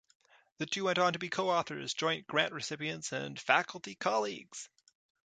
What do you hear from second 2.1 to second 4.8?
grant recipients, and faculty colleagues.